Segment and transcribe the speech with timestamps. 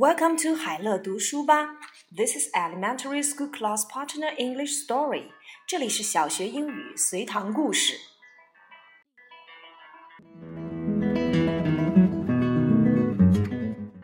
[0.00, 1.76] Welcome to 海乐读书吧。
[2.14, 5.30] This is Elementary School Class Partner English Story。
[5.66, 7.94] 这里是小学英语随堂故事。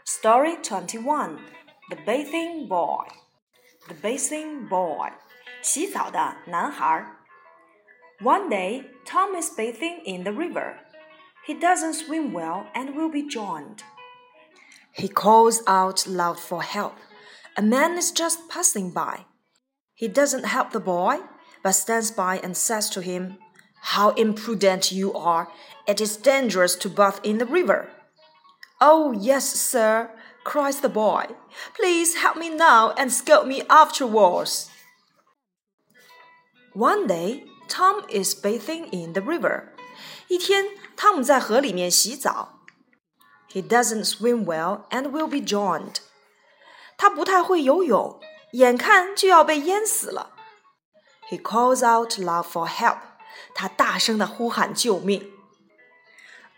[0.04, 1.38] Story Twenty One:
[1.88, 3.08] The Bathing Boy.
[3.86, 5.12] The Bathing Boy.
[5.62, 7.06] 洗澡的男孩。
[8.20, 10.76] One day, Tom is bathing in the river.
[11.46, 13.82] He doesn't swim well and will be drowned.
[14.96, 16.94] He calls out loud for help.
[17.56, 19.26] A man is just passing by.
[19.94, 21.20] He doesn't help the boy,
[21.62, 23.38] but stands by and says to him,
[23.82, 25.48] How imprudent you are!
[25.86, 27.88] It is dangerous to bathe in the river.
[28.80, 30.10] Oh, yes, sir,
[30.44, 31.26] cries the boy.
[31.74, 34.70] Please help me now and scold me afterwards.
[36.74, 39.72] One day, Tom is bathing in the river.
[40.28, 40.64] 一天，
[40.96, 42.55] 汤姆在河里面洗澡。
[43.52, 45.96] he doesn't swim well and will be drowned.
[46.96, 48.20] 他不太会游泳，
[48.52, 50.30] 眼看就要被淹死了。
[51.30, 52.98] He calls out loud for help.
[53.54, 55.30] 他大声的呼喊救命。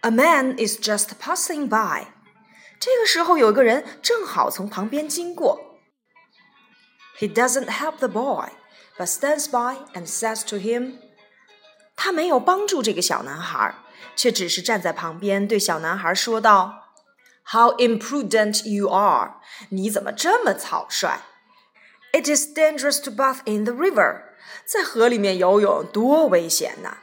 [0.00, 2.08] A man is just passing by.
[2.78, 5.78] 这个时候有个人正好从旁边经过。
[7.18, 8.50] He doesn't help the boy,
[8.98, 10.98] but stands by and says to him.
[11.98, 13.74] 他没有帮助这个小男孩，
[14.16, 16.80] 却只是站在旁边对小男孩说道。
[17.52, 19.34] how imprudent you are!
[19.68, 21.20] 你怎么这么草率？
[22.12, 24.22] It is dangerous to bathe in the river.
[24.64, 26.98] 在河里面游泳多危险呐！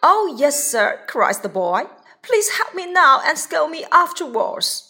[0.00, 1.86] Oh yes, sir, cries the boy.
[2.22, 4.82] Please help me now and scold me afterwards.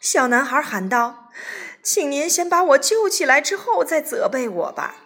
[0.00, 1.32] 小男孩喊道：“
[1.82, 4.96] 请您先把我救起来，之后再责备我吧。”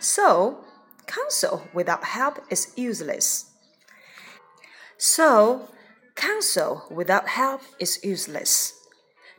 [0.00, 0.64] So,
[1.08, 3.44] counsel without help is useless.
[4.96, 5.68] So,
[6.14, 8.70] Counsel without help is useless.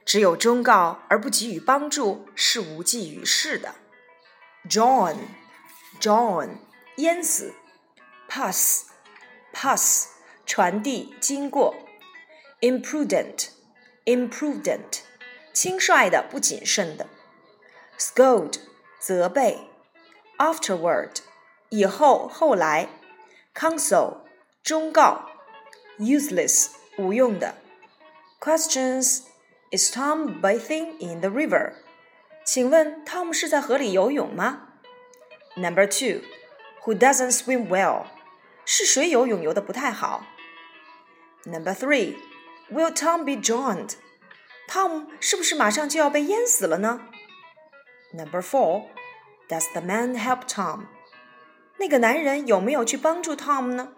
[0.05, 3.75] 只有忠告而不给予帮助是无济于事的。
[4.69, 5.15] Drown,
[5.99, 6.57] drown，
[6.97, 7.53] 淹死。
[8.27, 8.87] Pass,
[9.53, 10.07] pass，
[10.45, 11.75] 传递经过。
[12.59, 13.47] Imprudent,
[14.05, 14.99] imprudent，
[15.53, 17.07] 轻率的不谨慎的。
[17.97, 18.59] Scold，
[18.99, 19.69] 责备。
[20.37, 21.19] Afterward，
[21.69, 22.89] 以后后来。
[23.53, 24.17] Counsel，
[24.63, 25.29] 忠告。
[25.97, 26.67] useless
[26.97, 27.55] 无用的。
[28.41, 29.21] Questions
[29.71, 31.73] Is Tom bathing in the river?
[32.43, 34.69] 请问汤姆是在河里游泳吗？
[35.55, 36.21] Number two,
[36.83, 38.07] Who doesn't swim well?
[38.65, 40.25] 是谁游泳游的不太好？
[41.45, 42.17] Number three,
[42.69, 43.93] Will Tom be drowned?
[44.67, 47.07] 汤姆是不是马上就要被淹死了呢？
[48.11, 48.87] Number four,
[49.47, 50.87] Does the man help Tom?
[51.80, 53.88] 那个男人有没有去帮助 Tom 呢？